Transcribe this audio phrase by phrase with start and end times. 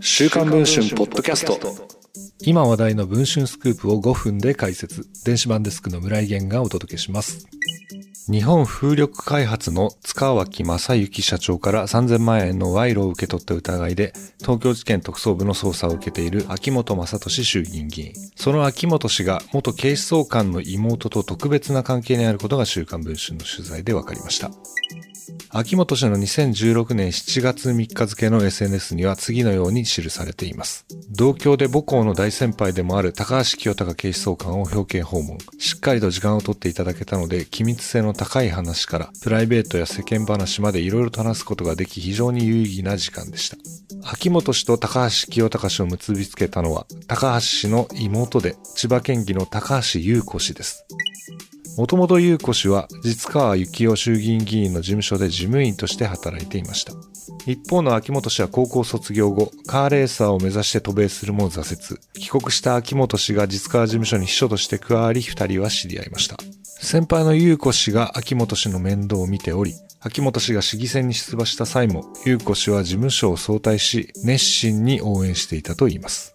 [0.00, 1.58] 週刊文春ポッドキャスト。
[2.40, 5.06] 今話題の文春スクープを5分で解説。
[5.24, 7.46] 電子版デスクの村井源がお届けします。
[8.30, 18.12] 日本風力開発の塚脇正幸社長から3000万円の賄賂を受け取った疑いで東京地検特捜部の捜査を受けている秋本正俊衆議院議員。
[18.36, 24.50] その秋本氏が元警視総監の妹と特別な関係にあることが週刊文春の取材で分かりました。
[25.54, 30.86] 秋元氏の2016年7月3日付の SNS には次のように記されています。
[31.10, 35.36] 同郷で母校の大先輩でもある高橋清隆警視総監を表敬訪問。
[35.58, 43.58] しっかりと時間をとっていただけたので、機密性の高い話から、プライベートや世間話まで色々と話すことができ、非常に有意義な時間でした。
[44.10, 50.86] 秋元氏と高橋清隆氏を結びつけたのは、高橋氏の妹で、千葉県議の高橋優子氏です。
[51.76, 56.92] もともと優子氏は実川幸雄衆議院議員の事務所で事務員として働いていました。
[57.46, 62.00] 一方の秋元氏は高校卒業後、カーレーサーを目指して渡米するも挫折。
[62.12, 66.36] 帰国した秋元氏が実川事務所に秘書として加わり二人は知り合いました。
[66.64, 76.34] 先輩の優子氏が秋元氏の面倒を見ており、秋元氏が市議選に出馬した際も、優子氏は事務所を早退し、熱心に応援していたといいます。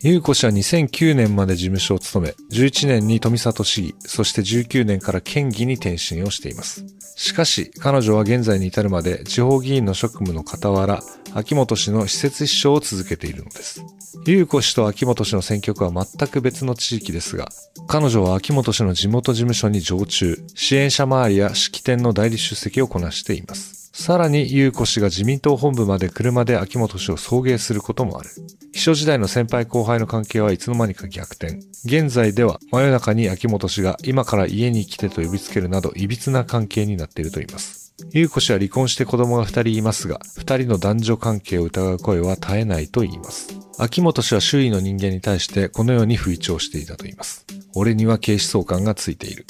[0.00, 6.84] 優子氏は2009年まで事務所を務め、11年に富里市議、そして19年から県議に転身をしています。
[7.16, 11.02] しかし、彼女は現在に至るまで地方議員の職務の傍ら、
[11.34, 13.84] 秋元氏の施設秘書を続けているのです。
[14.24, 17.48] 優子氏と秋元氏の選挙区は全く別の地域ですが、
[17.88, 23.77] 彼女は秋元氏の地元事務所に常駐、支援者周りや式典の代理出席をこなしています。
[24.00, 28.30] さらに、優子氏が自民党本部まで車で秋元氏を送迎することもある。
[28.72, 31.58] 秘書時代の先輩後輩の関係はいつの間にか逆転。
[31.84, 37.92] 現在では真夜中に秋元氏が今から家に来てと呼びつけるなど、歪な関係になっていると言います。
[38.12, 43.48] 優子氏は離婚して子供が二人いますが、二人の男女関係を疑う声は絶えないと言います。
[43.78, 47.44] 秋元氏は周囲の人間に対してこのように吹聴していたと言います。
[47.74, 49.44] 俺には警視総監がついている。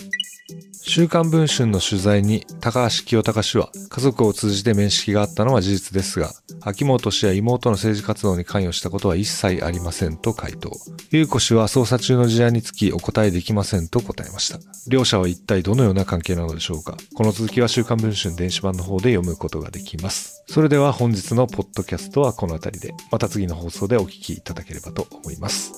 [0.72, 10.72] 週刊文春の取材に高橋清隆氏は家族を通じて面識があったのは事実ですが、秋元氏や妹の政治活動に関与したことは一切ありませんと回答。
[11.10, 14.58] 優子氏は捜査中の事案につきお答えできませんと答えました。
[14.88, 20.44] 両者は一体どのような関係なのでしょうかこの続きは週刊文春電子版の方で読むことができます。
[20.48, 25.72] それでは本日のポッドキャストはこの辺りで、また次の放送でお聞きいただければと思います。